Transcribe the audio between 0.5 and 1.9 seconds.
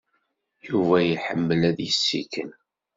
Yuba iḥemmel ad